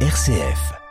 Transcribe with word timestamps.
RCF. 0.00 0.85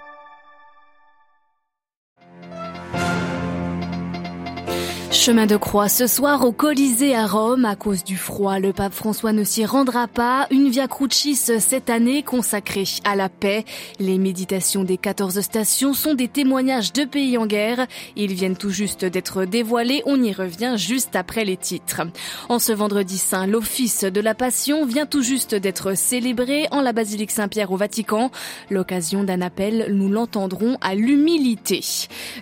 Chemin 5.26 5.48
de 5.48 5.58
croix 5.58 5.90
ce 5.90 6.06
soir 6.06 6.46
au 6.46 6.52
Colisée 6.52 7.16
à 7.16 7.26
Rome. 7.26 7.66
À 7.66 7.76
cause 7.76 8.04
du 8.04 8.16
froid, 8.16 8.60
le 8.60 8.74
pape 8.74 8.94
François 8.94 9.34
ne 9.34 9.44
s'y 9.44 9.66
rendra 9.66 10.08
pas. 10.08 10.46
Une 10.52 10.70
Via 10.70 10.88
Crucis 10.88 11.36
cette 11.36 11.90
année 11.90 12.22
consacrée 12.22 12.84
à 13.06 13.16
la 13.16 13.28
paix. 13.28 13.66
Les 14.00 14.20
méditations 14.20 14.84
des 14.84 14.98
14 14.98 15.42
stations 15.42 15.96
sont 15.96 16.14
des 16.14 16.28
témoignages 16.28 16.94
de 16.94 17.06
pays 17.06 17.40
en 17.40 17.48
guerre. 17.48 17.88
Ils 18.16 18.36
viennent 18.36 18.56
tout 18.56 18.70
juste 18.70 19.04
d'être 19.04 19.46
dévoilés. 19.46 20.04
On 20.06 20.22
y 20.22 20.32
revient 20.32 20.76
juste 20.78 21.16
après 21.16 21.44
les 21.44 21.58
titres. 21.58 22.04
En 22.48 22.60
ce 22.60 22.72
vendredi 22.72 23.18
saint, 23.18 23.48
l'office 23.48 24.04
de 24.04 24.22
la 24.22 24.36
Passion 24.36 24.86
vient 24.86 25.08
tout 25.08 25.24
juste 25.24 25.56
d'être 25.56 25.98
célébré 25.98 26.68
en 26.70 26.82
la 26.82 26.94
basilique 26.94 27.32
Saint-Pierre 27.32 27.72
au 27.72 27.78
Vatican. 27.78 28.30
L'occasion 28.70 29.24
d'un 29.24 29.42
appel, 29.42 29.88
nous 29.90 30.10
l'entendrons 30.10 30.78
à 30.82 30.94
l'humilité. 30.94 31.82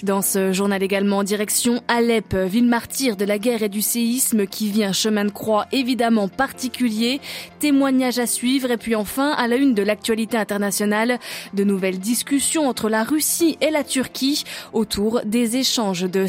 Dans 0.01 0.21
ce 0.21 0.51
journal 0.51 0.83
également, 0.83 1.23
direction 1.23 1.81
Alep, 1.87 2.35
ville 2.35 2.72
martyr 2.73 3.15
de 3.15 3.23
la 3.23 3.37
guerre 3.37 3.61
et 3.61 3.69
du 3.69 3.83
séisme 3.83 4.47
qui 4.47 4.71
vit 4.71 4.83
un 4.83 4.93
chemin 4.93 5.25
de 5.25 5.29
croix 5.29 5.67
évidemment 5.71 6.27
particulier, 6.27 7.21
témoignage 7.59 8.17
à 8.17 8.25
suivre 8.25 8.71
et 8.71 8.77
puis 8.77 8.95
enfin 8.95 9.29
à 9.33 9.47
la 9.47 9.57
une 9.57 9.75
de 9.75 9.83
l'actualité 9.83 10.37
internationale, 10.37 11.19
de 11.53 11.63
nouvelles 11.63 11.99
discussions 11.99 12.67
entre 12.67 12.89
la 12.89 13.03
Russie 13.03 13.59
et 13.61 13.69
la 13.69 13.83
Turquie 13.83 14.43
autour 14.73 15.21
des 15.23 15.57
échanges 15.57 16.01
de, 16.01 16.25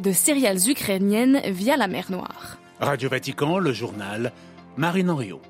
de 0.00 0.12
céréales 0.12 0.70
ukrainiennes 0.70 1.40
via 1.46 1.76
la 1.76 1.88
mer 1.88 2.12
Noire. 2.12 2.58
Radio 2.78 3.08
Vatican, 3.08 3.58
le 3.58 3.72
journal 3.72 4.32
Marine 4.76 5.10
Henriot. 5.10 5.42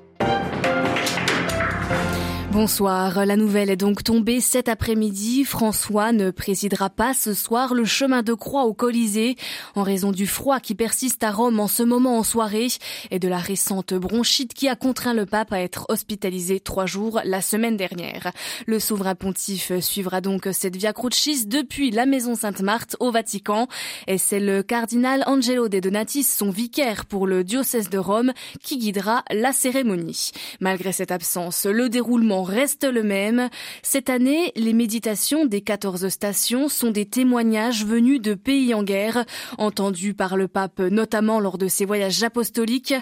Bonsoir. 2.51 3.27
La 3.27 3.35
nouvelle 3.35 3.69
est 3.69 3.75
donc 3.75 4.03
tombée 4.03 4.41
cet 4.41 4.69
après-midi. 4.69 5.45
François 5.45 6.11
ne 6.11 6.31
présidera 6.31 6.89
pas 6.89 7.13
ce 7.13 7.35
soir 7.35 7.75
le 7.75 7.85
chemin 7.85 8.23
de 8.23 8.33
croix 8.33 8.63
au 8.63 8.73
Colisée 8.73 9.35
en 9.75 9.83
raison 9.83 10.11
du 10.11 10.25
froid 10.25 10.59
qui 10.59 10.73
persiste 10.73 11.23
à 11.23 11.31
Rome 11.31 11.59
en 11.59 11.67
ce 11.67 11.83
moment 11.83 12.17
en 12.17 12.23
soirée 12.23 12.69
et 13.11 13.19
de 13.19 13.27
la 13.27 13.37
récente 13.37 13.93
bronchite 13.93 14.55
qui 14.55 14.67
a 14.67 14.75
contraint 14.75 15.13
le 15.13 15.27
pape 15.27 15.53
à 15.53 15.61
être 15.61 15.85
hospitalisé 15.89 16.59
trois 16.59 16.87
jours 16.87 17.21
la 17.23 17.41
semaine 17.41 17.77
dernière. 17.77 18.31
Le 18.65 18.79
souverain 18.79 19.13
pontife 19.13 19.71
suivra 19.79 20.19
donc 20.19 20.47
cette 20.51 20.75
Via 20.75 20.91
Crucis 20.91 21.45
depuis 21.45 21.91
la 21.91 22.07
maison 22.07 22.33
Sainte-Marthe 22.33 22.95
au 22.99 23.11
Vatican 23.11 23.67
et 24.07 24.17
c'est 24.17 24.39
le 24.39 24.63
cardinal 24.63 25.23
Angelo 25.27 25.69
De 25.69 25.79
Donatis, 25.79 26.23
son 26.23 26.49
vicaire 26.49 27.05
pour 27.05 27.27
le 27.27 27.43
diocèse 27.43 27.91
de 27.91 27.99
Rome, 27.99 28.33
qui 28.63 28.79
guidera 28.79 29.23
la 29.29 29.53
cérémonie. 29.53 30.31
Malgré 30.59 30.91
cette 30.91 31.11
absence, 31.11 31.67
le 31.67 31.89
déroulement 31.89 32.38
reste 32.43 32.83
le 32.83 33.03
même. 33.03 33.49
Cette 33.83 34.09
année, 34.09 34.51
les 34.55 34.73
méditations 34.73 35.45
des 35.45 35.61
14 35.61 36.07
stations 36.09 36.69
sont 36.69 36.91
des 36.91 37.05
témoignages 37.05 37.85
venus 37.85 38.21
de 38.21 38.33
pays 38.33 38.73
en 38.73 38.83
guerre, 38.83 39.25
entendus 39.57 40.13
par 40.13 40.37
le 40.37 40.47
pape 40.47 40.79
notamment 40.79 41.39
lors 41.39 41.57
de 41.57 41.67
ses 41.67 41.85
voyages 41.85 42.23
apostoliques. 42.23 42.93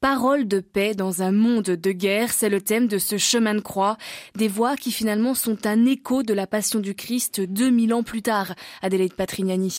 Parole 0.00 0.46
de 0.46 0.60
paix 0.60 0.94
dans 0.94 1.22
un 1.22 1.32
monde 1.32 1.64
de 1.64 1.92
guerre, 1.92 2.32
c'est 2.32 2.48
le 2.48 2.60
thème 2.60 2.86
de 2.86 2.98
ce 2.98 3.18
chemin 3.18 3.54
de 3.54 3.60
croix. 3.60 3.96
Des 4.36 4.48
voix 4.48 4.76
qui 4.76 4.92
finalement 4.92 5.34
sont 5.34 5.66
un 5.66 5.86
écho 5.86 6.22
de 6.22 6.34
la 6.34 6.46
passion 6.46 6.80
du 6.80 6.94
Christ 6.94 7.40
2000 7.40 7.94
ans 7.94 8.02
plus 8.02 8.22
tard. 8.22 8.54
Adélaïde 8.82 9.14
Patrignani. 9.14 9.76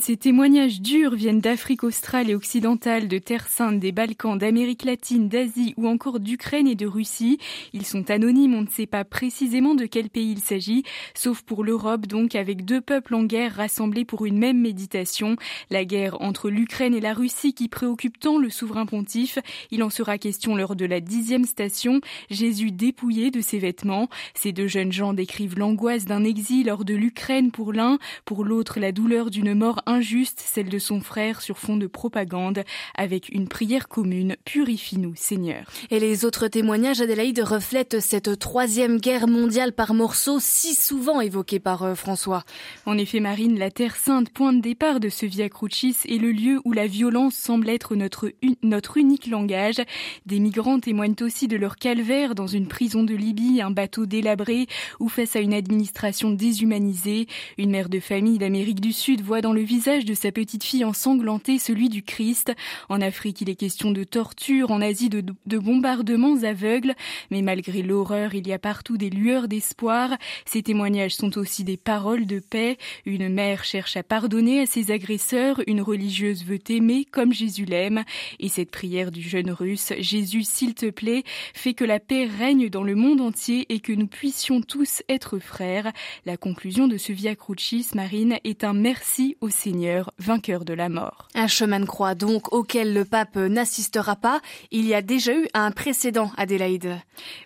Ces 0.00 0.16
témoignages 0.16 0.80
durs 0.80 1.14
viennent 1.14 1.40
d'Afrique 1.40 1.84
australe 1.84 2.30
et 2.30 2.34
occidentale, 2.34 3.08
de 3.08 3.18
Terre 3.18 3.48
Sainte, 3.48 3.78
des 3.78 3.92
Balkans, 3.92 4.38
d'Amérique 4.38 4.84
latine, 4.84 5.28
d'Asie 5.28 5.74
ou 5.76 5.86
encore 5.86 6.20
d'Ukraine 6.20 6.66
et 6.66 6.74
de 6.74 6.86
Russie. 6.86 7.38
Ils 7.72 7.84
sont 7.84 8.10
anonymes, 8.10 8.54
on 8.54 8.62
ne 8.62 8.68
sait 8.68 8.86
pas 8.86 9.04
précisément 9.04 9.74
de 9.74 9.86
quel 9.86 10.08
pays 10.08 10.32
il 10.32 10.40
s'agit, 10.40 10.84
sauf 11.14 11.42
pour 11.42 11.64
l'Europe 11.64 12.06
donc 12.06 12.34
avec 12.34 12.64
deux 12.64 12.80
peuples 12.80 13.14
en 13.14 13.24
guerre 13.24 13.56
rassemblés 13.56 14.04
pour 14.04 14.24
une 14.24 14.38
même 14.38 14.60
méditation. 14.60 15.36
La 15.70 15.84
guerre 15.84 16.20
entre 16.22 16.48
l'Ukraine 16.48 16.94
et 16.94 17.00
la 17.00 17.12
Russie 17.12 17.52
qui 17.52 17.68
préoccupe 17.68 18.18
tant 18.18 18.38
le 18.38 18.50
souverain 18.50 18.86
pontife. 18.86 19.38
Il 19.70 19.82
en 19.82 19.90
sera 19.90 20.18
question 20.18 20.56
lors 20.56 20.76
de 20.76 20.86
la 20.86 21.00
dixième 21.00 21.44
station, 21.44 22.00
Jésus 22.30 22.70
dépouillé 22.70 23.30
de 23.30 23.40
ses 23.40 23.58
vêtements. 23.58 24.08
Ces 24.34 24.52
deux 24.52 24.68
jeunes 24.68 24.92
gens 24.92 25.12
décrivent 25.12 25.58
l'angoisse 25.58 26.04
d'un 26.04 26.24
exil 26.24 26.70
hors 26.70 26.84
de 26.84 26.94
l'Ukraine 26.94 27.50
pour 27.50 27.72
l'un, 27.72 27.98
pour 28.24 28.44
l'autre 28.44 28.80
la 28.80 28.92
douleur 28.92 29.30
d'une 29.30 29.57
mort 29.58 29.82
injuste, 29.86 30.40
celle 30.44 30.68
de 30.68 30.78
son 30.78 31.00
frère 31.00 31.42
sur 31.42 31.58
fond 31.58 31.76
de 31.76 31.86
propagande, 31.86 32.62
avec 32.96 33.28
une 33.28 33.48
prière 33.48 33.88
commune, 33.88 34.36
purifie-nous 34.44 35.14
Seigneur. 35.16 35.66
Et 35.90 35.98
les 35.98 36.24
autres 36.24 36.48
témoignages, 36.48 37.00
Adélaïde, 37.00 37.40
reflètent 37.40 38.00
cette 38.00 38.38
troisième 38.38 38.98
guerre 38.98 39.26
mondiale 39.26 39.72
par 39.72 39.94
morceaux 39.94 40.38
si 40.40 40.74
souvent 40.74 41.20
évoquée 41.20 41.58
par 41.58 41.82
euh, 41.82 41.94
François. 41.94 42.44
En 42.86 42.96
effet, 42.96 43.20
Marine, 43.20 43.58
la 43.58 43.70
Terre 43.70 43.96
Sainte, 43.96 44.30
point 44.30 44.52
de 44.52 44.60
départ 44.60 45.00
de 45.00 45.08
ce 45.08 45.26
Via 45.26 45.48
Crucis, 45.48 45.96
est 46.08 46.18
le 46.18 46.30
lieu 46.30 46.60
où 46.64 46.72
la 46.72 46.86
violence 46.86 47.34
semble 47.34 47.68
être 47.68 47.96
notre, 47.96 48.32
notre 48.62 48.96
unique 48.96 49.26
langage. 49.26 49.80
Des 50.26 50.38
migrants 50.38 50.78
témoignent 50.78 51.16
aussi 51.20 51.48
de 51.48 51.56
leur 51.56 51.76
calvaire 51.76 52.34
dans 52.34 52.46
une 52.46 52.68
prison 52.68 53.02
de 53.02 53.14
Libye, 53.14 53.60
un 53.60 53.72
bateau 53.72 54.06
délabré 54.06 54.66
ou 55.00 55.08
face 55.08 55.34
à 55.34 55.40
une 55.40 55.54
administration 55.54 56.30
déshumanisée. 56.30 57.26
Une 57.58 57.70
mère 57.70 57.88
de 57.88 58.00
famille 58.00 58.38
d'Amérique 58.38 58.80
du 58.80 58.92
Sud 58.92 59.22
voit 59.22 59.40
dans 59.40 59.47
dans 59.48 59.54
le 59.54 59.62
visage 59.62 60.04
de 60.04 60.12
sa 60.12 60.30
petite 60.30 60.62
fille 60.62 60.84
ensanglantée 60.84 61.58
celui 61.58 61.88
du 61.88 62.02
Christ. 62.02 62.52
En 62.90 63.00
Afrique, 63.00 63.40
il 63.40 63.48
est 63.48 63.54
question 63.54 63.92
de 63.92 64.04
torture, 64.04 64.70
en 64.70 64.82
Asie 64.82 65.08
de, 65.08 65.24
de 65.46 65.58
bombardements 65.58 66.42
aveugles, 66.42 66.94
mais 67.30 67.40
malgré 67.40 67.80
l'horreur, 67.80 68.34
il 68.34 68.46
y 68.46 68.52
a 68.52 68.58
partout 68.58 68.98
des 68.98 69.08
lueurs 69.08 69.48
d'espoir. 69.48 70.18
Ces 70.44 70.62
témoignages 70.62 71.14
sont 71.14 71.38
aussi 71.38 71.64
des 71.64 71.78
paroles 71.78 72.26
de 72.26 72.40
paix. 72.40 72.76
Une 73.06 73.30
mère 73.30 73.64
cherche 73.64 73.96
à 73.96 74.02
pardonner 74.02 74.60
à 74.60 74.66
ses 74.66 74.90
agresseurs, 74.90 75.62
une 75.66 75.80
religieuse 75.80 76.44
veut 76.44 76.60
aimer 76.68 77.06
comme 77.10 77.32
Jésus 77.32 77.64
l'aime. 77.64 78.04
Et 78.40 78.50
cette 78.50 78.70
prière 78.70 79.10
du 79.10 79.22
jeune 79.22 79.50
russe, 79.50 79.94
Jésus, 79.98 80.42
s'il 80.42 80.74
te 80.74 80.90
plaît, 80.90 81.22
fait 81.54 81.72
que 81.72 81.86
la 81.86 82.00
paix 82.00 82.26
règne 82.26 82.68
dans 82.68 82.84
le 82.84 82.94
monde 82.94 83.22
entier 83.22 83.64
et 83.70 83.80
que 83.80 83.94
nous 83.94 84.08
puissions 84.08 84.60
tous 84.60 85.02
être 85.08 85.38
frères. 85.38 85.90
La 86.26 86.36
conclusion 86.36 86.86
de 86.86 86.98
ce 86.98 87.12
Via 87.12 87.34
Crucis, 87.34 87.86
Marine, 87.94 88.36
est 88.44 88.62
un 88.62 88.74
merci 88.74 89.36
au 89.40 89.50
Seigneur, 89.50 90.12
vainqueur 90.18 90.64
de 90.64 90.74
la 90.74 90.88
mort. 90.88 91.28
Un 91.34 91.46
chemin 91.46 91.80
de 91.80 91.84
croix 91.84 92.14
donc 92.14 92.52
auquel 92.52 92.94
le 92.94 93.04
pape 93.04 93.36
n'assistera 93.36 94.16
pas. 94.16 94.40
Il 94.70 94.86
y 94.86 94.94
a 94.94 95.02
déjà 95.02 95.32
eu 95.34 95.48
un 95.54 95.70
précédent, 95.70 96.30
Adélaïde. 96.36 96.96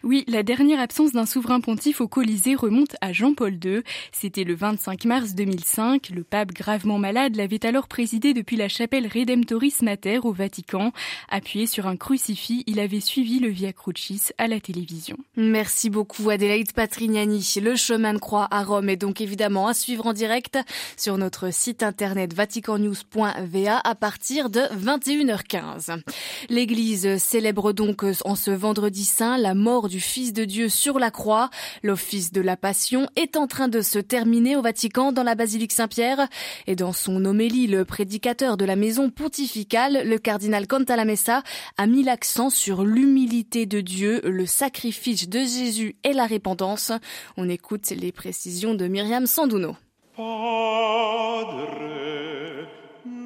Oui, 0.03 0.25
la 0.29 0.43
dernière 0.43 0.81
absence 0.81 1.13
d'un 1.13 1.27
souverain 1.27 1.61
pontife 1.61 2.01
au 2.01 2.09
Colisée 2.09 2.55
remonte 2.55 2.97
à 3.01 3.13
Jean-Paul 3.13 3.59
II. 3.65 3.83
C'était 4.13 4.45
le 4.45 4.55
25 4.55 5.05
mars 5.05 5.35
2005. 5.35 6.11
Le 6.11 6.25
pape 6.25 6.53
gravement 6.53 6.99
malade 6.99 7.37
l'avait 7.37 7.65
alors 7.67 7.89
présidé 7.89 8.35
depuis 8.35 8.57
la 8.57 8.69
chapelle 8.69 9.07
Redemptoris 9.07 9.83
Mater 9.83 10.19
au 10.23 10.33
Vatican. 10.33 10.93
Appuyé 11.29 11.67
sur 11.67 11.87
un 11.87 11.97
crucifix, 11.97 12.65
il 12.67 12.81
avait 12.81 13.01
suivi 13.01 13.39
le 13.39 13.49
Via 13.49 13.73
Crucis 13.73 14.31
à 14.39 14.49
la 14.49 14.61
télévision. 14.61 15.17
Merci 15.37 15.91
beaucoup 15.91 16.31
Adélaïde 16.31 16.73
Patrignani. 16.73 17.55
Le 17.63 17.77
chemin 17.77 18.15
de 18.15 18.19
croix 18.19 18.49
à 18.51 18.65
Rome 18.65 18.89
est 18.89 18.97
donc 18.97 19.21
évidemment 19.21 19.67
à 19.67 19.75
suivre 19.75 20.07
en 20.07 20.13
direct 20.13 20.59
sur 20.97 21.19
notre 21.19 21.53
site 21.53 21.82
internet 21.83 22.33
vaticannews.va 22.35 23.81
à 23.85 23.95
partir 23.95 24.51
de 24.51 24.61
21h15. 24.61 26.01
L'église 26.49 27.19
célèbre 27.19 27.73
donc 27.73 28.05
en 28.25 28.35
ce 28.35 28.51
vendredi 28.51 29.05
saint 29.05 29.39
la 29.39 29.55
mort 29.55 29.89
du 29.89 30.01
Fils 30.01 30.33
de 30.33 30.45
Dieu 30.45 30.69
sur 30.69 30.99
la 30.99 31.11
croix. 31.11 31.51
L'office 31.83 32.33
de 32.33 32.41
la 32.41 32.57
Passion 32.57 33.09
est 33.17 33.37
en 33.37 33.47
train 33.47 33.69
de 33.69 33.81
se 33.81 33.99
terminer 33.99 34.57
au 34.57 34.63
Vatican 34.63 35.13
dans 35.13 35.23
la 35.23 35.35
basilique 35.35 35.73
Saint-Pierre 35.73 36.29
et 36.67 36.77
dans 36.77 36.93
son 36.93 37.25
homélie, 37.25 37.67
le 37.67 37.85
prédicateur 37.85 38.57
de 38.57 38.65
la 38.65 38.77
maison 38.77 39.11
pontificale, 39.11 40.09
le 40.09 40.19
cardinal 40.19 40.67
Cantalamessa, 40.67 41.43
a 41.77 41.87
mis 41.87 42.03
l'accent 42.03 42.51
sur 42.51 42.85
l'humilité 42.85 43.67
de 43.67 43.81
Dieu, 43.81 44.21
le 44.25 44.47
sacrifice 44.47 45.29
de 45.29 45.41
Jésus 45.41 45.97
et 46.05 46.13
la 46.13 46.27
repentance. 46.27 46.93
On 47.37 47.49
écoute 47.49 47.91
les 47.91 48.13
précisions 48.13 48.75
de 48.75 48.87
Myriam 48.89 49.27
Sanduno. 49.27 49.77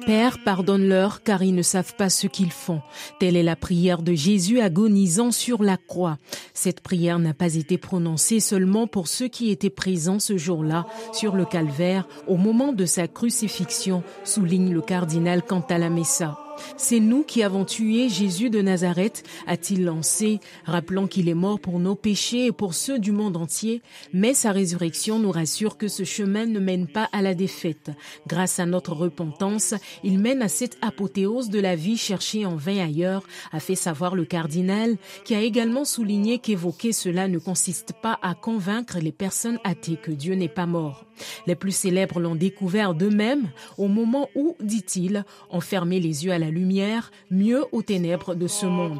Père, 0.05 0.37
pardonne-leur 0.45 1.21
car 1.21 1.43
ils 1.43 1.53
ne 1.53 1.61
savent 1.61 1.95
pas 1.95 2.09
ce 2.09 2.27
qu'ils 2.27 2.53
font. 2.53 2.81
Telle 3.19 3.35
est 3.35 3.43
la 3.43 3.57
prière 3.57 4.01
de 4.01 4.13
Jésus 4.13 4.61
agonisant 4.61 5.31
sur 5.31 5.63
la 5.63 5.75
croix. 5.75 6.17
Cette 6.53 6.79
prière 6.79 7.19
n'a 7.19 7.33
pas 7.33 7.55
été 7.55 7.77
prononcée 7.77 8.39
seulement 8.39 8.87
pour 8.87 9.09
ceux 9.09 9.27
qui 9.27 9.51
étaient 9.51 9.69
présents 9.69 10.19
ce 10.19 10.37
jour-là 10.37 10.85
sur 11.11 11.35
le 11.35 11.43
calvaire 11.43 12.07
au 12.25 12.37
moment 12.37 12.71
de 12.71 12.85
sa 12.85 13.09
crucifixion, 13.09 14.01
souligne 14.23 14.73
le 14.73 14.81
cardinal 14.81 15.43
Cantalamessa. 15.43 16.37
C'est 16.77 16.99
nous 16.99 17.23
qui 17.23 17.43
avons 17.43 17.65
tué 17.65 18.09
Jésus 18.09 18.49
de 18.49 18.61
Nazareth, 18.61 19.23
a-t-il 19.47 19.83
lancé, 19.85 20.39
rappelant 20.65 21.07
qu'il 21.07 21.29
est 21.29 21.33
mort 21.33 21.59
pour 21.59 21.79
nos 21.79 21.95
péchés 21.95 22.47
et 22.47 22.51
pour 22.51 22.73
ceux 22.73 22.99
du 22.99 23.11
monde 23.11 23.37
entier, 23.37 23.81
mais 24.13 24.33
sa 24.33 24.51
résurrection 24.51 25.19
nous 25.19 25.31
rassure 25.31 25.77
que 25.77 25.87
ce 25.87 26.03
chemin 26.03 26.45
ne 26.45 26.59
mène 26.59 26.87
pas 26.87 27.09
à 27.11 27.21
la 27.21 27.33
défaite. 27.33 27.91
Grâce 28.27 28.59
à 28.59 28.65
notre 28.65 28.93
repentance, 28.93 29.73
il 30.03 30.19
mène 30.19 30.41
à 30.41 30.47
cette 30.47 30.77
apothéose 30.81 31.49
de 31.49 31.59
la 31.59 31.75
vie 31.75 31.97
cherchée 31.97 32.45
en 32.45 32.55
vain 32.55 32.83
ailleurs, 32.83 33.23
a 33.51 33.59
fait 33.59 33.75
savoir 33.75 34.15
le 34.15 34.25
cardinal, 34.25 34.97
qui 35.25 35.35
a 35.35 35.41
également 35.41 35.85
souligné 35.85 36.39
qu'évoquer 36.39 36.93
cela 36.93 37.27
ne 37.27 37.37
consiste 37.37 37.93
pas 38.01 38.19
à 38.21 38.35
convaincre 38.35 38.99
les 38.99 39.11
personnes 39.11 39.59
athées 39.63 39.97
que 40.01 40.11
Dieu 40.11 40.35
n'est 40.35 40.47
pas 40.47 40.65
mort. 40.65 41.05
Les 41.47 41.55
plus 41.55 41.75
célèbres 41.75 42.19
l'ont 42.19 42.35
découvert 42.35 42.93
d'eux-mêmes 42.93 43.49
au 43.77 43.87
moment 43.87 44.29
où, 44.35 44.55
dit-il, 44.61 45.25
on 45.49 45.61
fermait 45.61 45.99
les 45.99 46.25
yeux 46.25 46.31
à 46.31 46.39
la 46.39 46.46
lumière, 46.49 47.11
mieux 47.31 47.65
aux 47.71 47.81
ténèbres 47.81 48.35
de 48.35 48.47
ce 48.47 48.65
monde. 48.65 48.99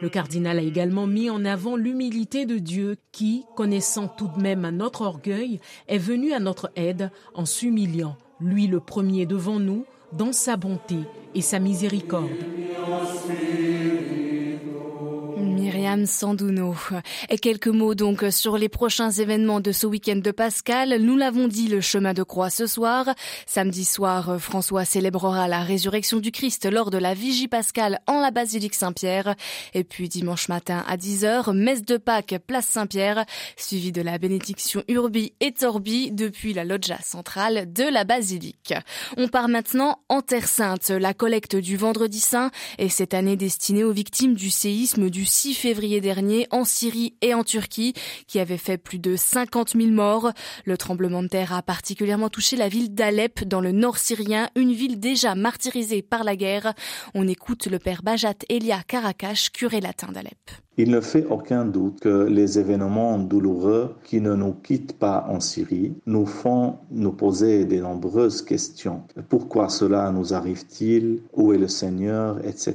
Le 0.00 0.08
cardinal 0.08 0.58
a 0.58 0.62
également 0.62 1.06
mis 1.06 1.28
en 1.28 1.44
avant 1.44 1.76
l'humilité 1.76 2.46
de 2.46 2.58
Dieu 2.58 2.96
qui, 3.10 3.44
connaissant 3.56 4.06
tout 4.06 4.28
de 4.28 4.40
même 4.40 4.68
notre 4.70 5.02
orgueil, 5.02 5.60
est 5.88 5.98
venu 5.98 6.32
à 6.32 6.38
notre 6.38 6.70
aide 6.76 7.10
en 7.34 7.44
s'humiliant, 7.44 8.16
lui 8.40 8.66
le 8.68 8.80
premier 8.80 9.26
devant 9.26 9.58
nous, 9.58 9.84
dans 10.12 10.32
sa 10.32 10.56
bonté 10.56 10.96
et 11.34 11.42
sa 11.42 11.58
miséricorde. 11.58 12.30
Myriam 15.88 16.06
Sandouno. 16.06 16.74
Et 17.30 17.38
quelques 17.38 17.68
mots 17.68 17.94
donc 17.94 18.22
sur 18.30 18.58
les 18.58 18.68
prochains 18.68 19.10
événements 19.10 19.60
de 19.60 19.72
ce 19.72 19.86
week-end 19.86 20.16
de 20.16 20.30
Pascal. 20.30 21.00
Nous 21.00 21.16
l'avons 21.16 21.48
dit, 21.48 21.68
le 21.68 21.80
chemin 21.80 22.12
de 22.12 22.22
croix 22.22 22.50
ce 22.50 22.66
soir. 22.66 23.06
Samedi 23.46 23.86
soir, 23.86 24.38
François 24.38 24.84
célébrera 24.84 25.48
la 25.48 25.62
résurrection 25.62 26.18
du 26.18 26.30
Christ 26.30 26.70
lors 26.70 26.90
de 26.90 26.98
la 26.98 27.14
vigie 27.14 27.48
pascale 27.48 28.00
en 28.06 28.20
la 28.20 28.30
basilique 28.30 28.74
Saint-Pierre. 28.74 29.34
Et 29.72 29.82
puis 29.82 30.10
dimanche 30.10 30.48
matin 30.48 30.84
à 30.86 30.98
10h, 30.98 31.54
messe 31.54 31.84
de 31.84 31.96
Pâques, 31.96 32.36
place 32.46 32.66
Saint-Pierre, 32.66 33.24
suivi 33.56 33.90
de 33.90 34.02
la 34.02 34.18
bénédiction 34.18 34.82
Urbi 34.88 35.32
et 35.40 35.52
Torbi 35.52 36.12
depuis 36.12 36.52
la 36.52 36.64
loggia 36.64 36.98
centrale 37.02 37.72
de 37.72 37.84
la 37.84 38.04
basilique. 38.04 38.74
On 39.16 39.28
part 39.28 39.48
maintenant 39.48 40.00
en 40.10 40.20
Terre 40.20 40.48
Sainte. 40.48 40.90
La 40.90 41.14
collecte 41.14 41.56
du 41.56 41.78
vendredi 41.78 42.20
saint 42.20 42.50
est 42.76 42.90
cette 42.90 43.14
année 43.14 43.36
destinée 43.36 43.84
aux 43.84 43.92
victimes 43.92 44.34
du 44.34 44.50
séisme 44.50 45.08
du 45.08 45.24
6 45.24 45.54
février 45.54 45.77
dernier 46.00 46.46
en 46.50 46.64
Syrie 46.64 47.14
et 47.22 47.34
en 47.34 47.44
Turquie, 47.44 47.94
qui 48.26 48.38
avait 48.38 48.56
fait 48.56 48.78
plus 48.78 48.98
de 48.98 49.16
50 49.16 49.76
000 49.76 49.90
morts. 49.90 50.32
Le 50.64 50.76
tremblement 50.76 51.22
de 51.22 51.28
terre 51.28 51.52
a 51.52 51.62
particulièrement 51.62 52.28
touché 52.28 52.56
la 52.56 52.68
ville 52.68 52.94
d'Alep 52.94 53.44
dans 53.44 53.60
le 53.60 53.72
nord 53.72 53.98
syrien, 53.98 54.48
une 54.56 54.72
ville 54.72 54.98
déjà 54.98 55.34
martyrisée 55.34 56.02
par 56.02 56.24
la 56.24 56.36
guerre. 56.36 56.74
On 57.14 57.28
écoute 57.28 57.66
le 57.66 57.78
père 57.78 58.02
Bajat 58.02 58.34
Elia 58.48 58.82
Karakash, 58.86 59.50
curé 59.50 59.80
latin 59.80 60.12
d'Alep. 60.12 60.38
Il 60.80 60.92
ne 60.92 61.00
fait 61.00 61.26
aucun 61.26 61.64
doute 61.64 61.98
que 61.98 62.28
les 62.28 62.60
événements 62.60 63.18
douloureux 63.18 63.96
qui 64.04 64.20
ne 64.20 64.34
nous 64.34 64.52
quittent 64.52 64.96
pas 64.96 65.26
en 65.28 65.40
Syrie 65.40 65.94
nous 66.06 66.24
font 66.24 66.78
nous 66.92 67.10
poser 67.10 67.64
de 67.64 67.80
nombreuses 67.80 68.42
questions. 68.42 69.02
Pourquoi 69.28 69.70
cela 69.70 70.12
nous 70.12 70.34
arrive-t-il? 70.34 71.22
Où 71.32 71.52
est 71.52 71.58
le 71.58 71.66
Seigneur? 71.66 72.38
Etc. 72.46 72.74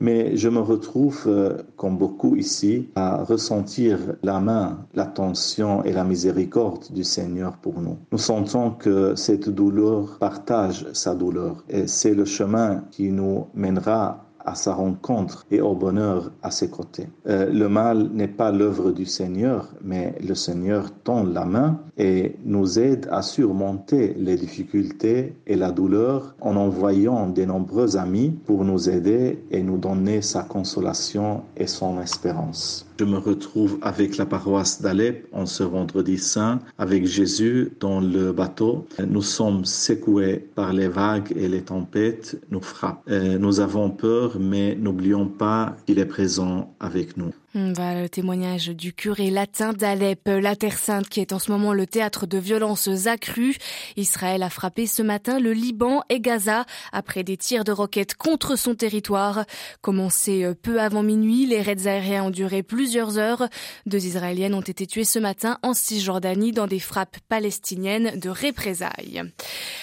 Mais 0.00 0.36
je 0.36 0.48
me 0.48 0.60
retrouve, 0.60 1.24
euh, 1.26 1.58
comme 1.76 1.98
beaucoup 1.98 2.34
ici, 2.36 2.88
à 2.94 3.22
ressentir 3.22 3.98
la 4.22 4.40
main, 4.40 4.86
l'attention 4.94 5.84
et 5.84 5.92
la 5.92 6.04
miséricorde 6.04 6.90
du 6.90 7.04
Seigneur 7.04 7.58
pour 7.58 7.80
nous. 7.80 7.98
Nous 8.10 8.18
sentons 8.18 8.70
que 8.70 9.14
cette 9.14 9.50
douleur 9.50 10.16
partage 10.18 10.86
sa 10.94 11.14
douleur 11.14 11.62
et 11.68 11.86
c'est 11.86 12.14
le 12.14 12.24
chemin 12.24 12.84
qui 12.90 13.10
nous 13.10 13.46
mènera 13.54 14.29
à 14.44 14.54
sa 14.54 14.74
rencontre 14.74 15.46
et 15.50 15.60
au 15.60 15.74
bonheur 15.74 16.32
à 16.42 16.50
ses 16.50 16.70
côtés. 16.70 17.08
Euh, 17.26 17.50
le 17.50 17.68
mal 17.68 18.10
n'est 18.12 18.28
pas 18.28 18.50
l'œuvre 18.50 18.92
du 18.92 19.06
Seigneur, 19.06 19.68
mais 19.82 20.14
le 20.26 20.34
Seigneur 20.34 20.90
tend 21.04 21.24
la 21.24 21.44
main 21.44 21.80
et 21.98 22.36
nous 22.44 22.78
aide 22.78 23.08
à 23.10 23.22
surmonter 23.22 24.14
les 24.16 24.36
difficultés 24.36 25.34
et 25.46 25.56
la 25.56 25.70
douleur 25.70 26.34
en 26.40 26.56
envoyant 26.56 27.28
de 27.28 27.44
nombreux 27.44 27.96
amis 27.96 28.30
pour 28.46 28.64
nous 28.64 28.88
aider 28.88 29.42
et 29.50 29.62
nous 29.62 29.78
donner 29.78 30.22
sa 30.22 30.42
consolation 30.42 31.42
et 31.56 31.66
son 31.66 32.00
espérance. 32.00 32.86
Je 33.00 33.06
me 33.06 33.16
retrouve 33.16 33.78
avec 33.80 34.18
la 34.18 34.26
paroisse 34.26 34.82
d'Alep 34.82 35.26
en 35.32 35.46
ce 35.46 35.62
vendredi 35.62 36.18
saint, 36.18 36.58
avec 36.76 37.06
Jésus 37.06 37.72
dans 37.80 37.98
le 37.98 38.30
bateau. 38.30 38.86
Nous 39.08 39.22
sommes 39.22 39.64
secoués 39.64 40.50
par 40.54 40.74
les 40.74 40.88
vagues 40.88 41.32
et 41.34 41.48
les 41.48 41.62
tempêtes 41.62 42.38
nous 42.50 42.60
frappent. 42.60 43.02
Euh, 43.08 43.38
nous 43.38 43.60
avons 43.60 43.88
peur, 43.88 44.29
mais 44.38 44.74
n'oublions 44.74 45.26
pas 45.26 45.76
qu'il 45.86 45.98
est 45.98 46.06
présent 46.06 46.74
avec 46.80 47.16
nous. 47.16 47.32
Voilà 47.52 48.02
le 48.02 48.08
témoignage 48.08 48.68
du 48.68 48.92
curé 48.92 49.28
latin 49.28 49.72
d'Alep, 49.72 50.20
la 50.26 50.54
Terre 50.54 50.78
Sainte 50.78 51.08
qui 51.08 51.18
est 51.18 51.32
en 51.32 51.40
ce 51.40 51.50
moment 51.50 51.72
le 51.72 51.84
théâtre 51.84 52.26
de 52.26 52.38
violences 52.38 53.06
accrues. 53.06 53.56
Israël 53.96 54.44
a 54.44 54.50
frappé 54.50 54.86
ce 54.86 55.02
matin 55.02 55.40
le 55.40 55.52
Liban 55.52 56.02
et 56.10 56.20
Gaza 56.20 56.64
après 56.92 57.24
des 57.24 57.36
tirs 57.36 57.64
de 57.64 57.72
roquettes 57.72 58.14
contre 58.14 58.54
son 58.56 58.76
territoire. 58.76 59.46
Commencé 59.80 60.46
peu 60.62 60.80
avant 60.80 61.02
minuit, 61.02 61.44
les 61.44 61.60
raids 61.60 61.88
aériens 61.88 62.26
ont 62.26 62.30
duré 62.30 62.62
plusieurs 62.62 63.18
heures. 63.18 63.48
Deux 63.84 64.06
Israéliennes 64.06 64.54
ont 64.54 64.60
été 64.60 64.86
tuées 64.86 65.02
ce 65.02 65.18
matin 65.18 65.58
en 65.62 65.74
Cisjordanie 65.74 66.52
dans 66.52 66.68
des 66.68 66.78
frappes 66.78 67.18
palestiniennes 67.28 68.16
de 68.16 68.30
représailles. 68.30 69.22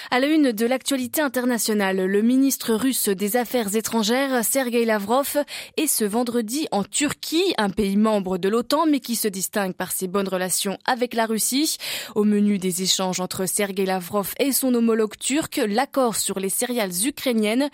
À 0.09 0.21
la 0.21 0.27
une 0.27 0.53
de 0.53 0.65
l'actualité 0.65 1.19
internationale, 1.19 2.05
le 2.05 2.21
ministre 2.21 2.73
russe 2.73 3.09
des 3.09 3.35
Affaires 3.35 3.75
étrangères, 3.75 4.36
Sergei 4.43 4.85
Lavrov, 4.85 5.37
est 5.77 5.87
ce 5.87 6.05
vendredi 6.05 6.67
en 6.71 6.83
Turquie, 6.83 7.53
un 7.57 7.69
pays 7.69 7.97
membre 7.97 8.37
de 8.37 8.49
l'OTAN, 8.49 8.85
mais 8.85 8.99
qui 8.99 9.15
se 9.15 9.27
distingue 9.27 9.73
par 9.73 9.91
ses 9.91 10.07
bonnes 10.07 10.27
relations 10.27 10.77
avec 10.85 11.13
la 11.13 11.25
Russie. 11.25 11.77
Au 12.15 12.23
menu 12.23 12.57
des 12.57 12.81
échanges 12.83 13.19
entre 13.19 13.45
Sergei 13.45 13.85
Lavrov 13.85 14.33
et 14.39 14.51
son 14.51 14.73
homologue 14.73 15.17
turc, 15.17 15.61
l'accord 15.67 16.15
sur 16.15 16.39
les 16.39 16.49
céréales 16.49 17.05
ukrainiennes. 17.05 17.69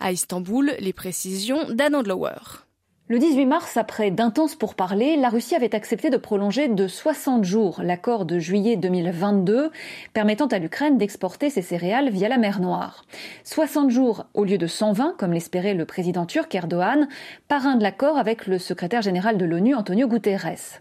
À 0.00 0.12
Istanbul, 0.12 0.74
les 0.78 0.92
précisions 0.92 1.66
d'Anand 1.70 2.02
Lower. 2.02 2.63
Le 3.06 3.18
18 3.18 3.44
mars, 3.44 3.76
après 3.76 4.10
d'intenses 4.10 4.54
pourparlers, 4.54 5.16
la 5.16 5.28
Russie 5.28 5.54
avait 5.54 5.74
accepté 5.74 6.08
de 6.08 6.16
prolonger 6.16 6.68
de 6.68 6.88
60 6.88 7.44
jours 7.44 7.82
l'accord 7.82 8.24
de 8.24 8.38
juillet 8.38 8.76
2022 8.76 9.70
permettant 10.14 10.46
à 10.46 10.58
l'Ukraine 10.58 10.96
d'exporter 10.96 11.50
ses 11.50 11.60
céréales 11.60 12.08
via 12.08 12.30
la 12.30 12.38
mer 12.38 12.60
Noire. 12.60 13.04
60 13.44 13.90
jours 13.90 14.24
au 14.32 14.44
lieu 14.44 14.56
de 14.56 14.66
120, 14.66 15.16
comme 15.18 15.34
l'espérait 15.34 15.74
le 15.74 15.84
président 15.84 16.24
turc 16.24 16.54
Erdogan, 16.54 17.06
parrain 17.46 17.76
de 17.76 17.82
l'accord 17.82 18.16
avec 18.16 18.46
le 18.46 18.58
secrétaire 18.58 19.02
général 19.02 19.36
de 19.36 19.44
l'ONU 19.44 19.74
Antonio 19.74 20.08
Guterres. 20.08 20.80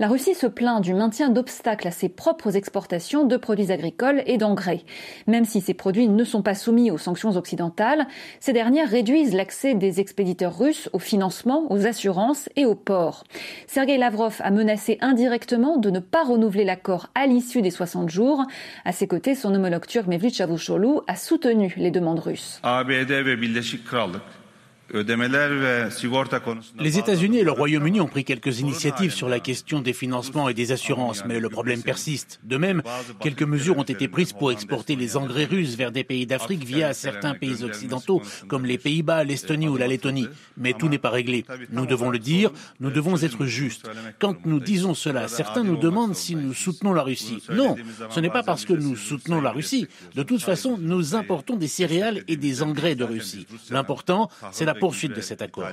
La 0.00 0.08
Russie 0.08 0.34
se 0.34 0.48
plaint 0.48 0.80
du 0.80 0.92
maintien 0.92 1.28
d'obstacles 1.28 1.86
à 1.86 1.92
ses 1.92 2.08
propres 2.08 2.56
exportations 2.56 3.26
de 3.26 3.36
produits 3.36 3.70
agricoles 3.70 4.24
et 4.26 4.38
d'engrais. 4.38 4.82
Même 5.28 5.44
si 5.44 5.60
ces 5.60 5.74
produits 5.74 6.08
ne 6.08 6.24
sont 6.24 6.42
pas 6.42 6.56
soumis 6.56 6.90
aux 6.90 6.98
sanctions 6.98 7.36
occidentales, 7.36 8.08
ces 8.40 8.52
dernières 8.52 8.88
réduisent 8.88 9.34
l'accès 9.34 9.74
des 9.74 10.00
expéditeurs 10.00 10.58
russes 10.58 10.90
au 10.92 10.98
financement 10.98 11.59
aux 11.68 11.86
assurances 11.86 12.48
et 12.56 12.64
aux 12.66 12.74
ports. 12.74 13.24
Sergei 13.66 13.98
Lavrov 13.98 14.36
a 14.40 14.50
menacé 14.50 14.98
indirectement 15.00 15.76
de 15.76 15.90
ne 15.90 16.00
pas 16.00 16.24
renouveler 16.24 16.64
l'accord 16.64 17.08
à 17.14 17.26
l'issue 17.26 17.62
des 17.62 17.70
60 17.70 18.08
jours. 18.08 18.44
À 18.84 18.92
ses 18.92 19.06
côtés, 19.06 19.34
son 19.34 19.54
homologue 19.54 19.86
turc 19.86 20.06
Mevlut 20.06 20.30
Çavuşoğlu 20.30 21.02
a 21.06 21.16
soutenu 21.16 21.72
les 21.76 21.90
demandes 21.90 22.20
russes. 22.20 22.60
Les 24.92 24.98
États-Unis 26.98 27.38
et 27.38 27.44
le 27.44 27.52
Royaume-Uni 27.52 28.00
ont 28.00 28.08
pris 28.08 28.24
quelques 28.24 28.58
initiatives 28.58 29.12
sur 29.12 29.28
la 29.28 29.38
question 29.38 29.80
des 29.80 29.92
financements 29.92 30.48
et 30.48 30.54
des 30.54 30.72
assurances, 30.72 31.24
mais 31.24 31.38
le 31.38 31.48
problème 31.48 31.82
persiste. 31.82 32.40
De 32.42 32.56
même, 32.56 32.82
quelques 33.20 33.44
mesures 33.44 33.78
ont 33.78 33.84
été 33.84 34.08
prises 34.08 34.32
pour 34.32 34.50
exporter 34.50 34.96
les 34.96 35.16
engrais 35.16 35.44
russes 35.44 35.76
vers 35.76 35.92
des 35.92 36.02
pays 36.02 36.26
d'Afrique 36.26 36.64
via 36.64 36.92
certains 36.92 37.34
pays 37.34 37.62
occidentaux, 37.62 38.20
comme 38.48 38.66
les 38.66 38.78
Pays-Bas, 38.78 39.22
l'Estonie 39.22 39.68
ou 39.68 39.76
la 39.76 39.86
Lettonie. 39.86 40.26
Mais 40.56 40.72
tout 40.72 40.88
n'est 40.88 40.98
pas 40.98 41.10
réglé. 41.10 41.44
Nous 41.70 41.86
devons 41.86 42.10
le 42.10 42.18
dire, 42.18 42.50
nous 42.80 42.90
devons 42.90 43.22
être 43.22 43.46
justes. 43.46 43.88
Quand 44.18 44.44
nous 44.44 44.58
disons 44.58 44.94
cela, 44.94 45.28
certains 45.28 45.62
nous 45.62 45.76
demandent 45.76 46.16
si 46.16 46.34
nous 46.34 46.54
soutenons 46.54 46.92
la 46.92 47.02
Russie. 47.02 47.42
Non, 47.52 47.76
ce 48.10 48.18
n'est 48.18 48.30
pas 48.30 48.42
parce 48.42 48.64
que 48.64 48.72
nous 48.72 48.96
soutenons 48.96 49.40
la 49.40 49.52
Russie. 49.52 49.86
De 50.16 50.24
toute 50.24 50.42
façon, 50.42 50.78
nous 50.80 51.14
importons 51.14 51.56
des 51.56 51.68
céréales 51.68 52.24
et 52.26 52.36
des 52.36 52.62
engrais 52.62 52.96
de 52.96 53.04
Russie. 53.04 53.46
L'important, 53.70 54.28
c'est 54.50 54.64
la 54.64 54.74
poursuite 54.80 55.14
de 55.14 55.20
cet 55.20 55.42
accord. 55.42 55.64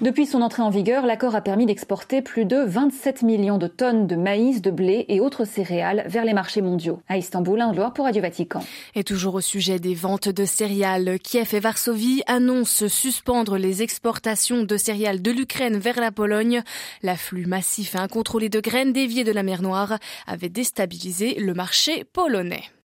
Depuis 0.00 0.26
son 0.26 0.40
entrée 0.40 0.62
en 0.62 0.70
vigueur, 0.70 1.04
l'accord 1.04 1.34
a 1.34 1.42
permis 1.42 1.66
d'exporter 1.66 2.22
plus 2.22 2.46
de 2.46 2.56
27 2.56 3.22
millions 3.22 3.58
de 3.58 3.66
tonnes 3.66 4.06
de 4.06 4.16
maïs, 4.16 4.62
de 4.62 4.70
blé 4.70 5.04
et 5.08 5.20
autres 5.20 5.44
céréales 5.44 6.04
vers 6.06 6.24
les 6.24 6.32
marchés 6.32 6.62
mondiaux. 6.62 7.02
À 7.08 7.18
Istanbul, 7.18 7.60
un 7.60 7.74
Loire 7.74 7.92
pour 7.92 8.06
Radio 8.06 8.22
Vatican. 8.22 8.64
Et 8.94 9.04
toujours 9.04 9.34
au 9.34 9.42
sujet 9.42 9.78
des 9.78 9.94
ventes 9.94 10.30
de 10.30 10.46
céréales, 10.46 11.18
Kiev 11.22 11.54
et 11.54 11.60
Varsovie 11.60 12.22
annoncent 12.26 12.88
suspendre 12.88 13.58
les 13.58 13.82
exportations 13.82 14.62
de 14.62 14.76
céréales 14.78 15.20
de 15.20 15.30
l'Ukraine 15.30 15.76
vers 15.76 16.00
la 16.00 16.10
Pologne. 16.10 16.62
L'afflux 17.02 17.44
massif 17.44 17.96
et 17.96 17.98
incontrôlé 17.98 18.48
de 18.48 18.60
graines 18.60 18.94
déviées 18.94 19.24
de 19.24 19.32
la 19.32 19.42
mer 19.42 19.60
Noire 19.60 19.98
avait 20.26 20.48
déstabilisé 20.48 21.34
le 21.34 21.52
marché 21.52 22.04
polonais. 22.04 22.62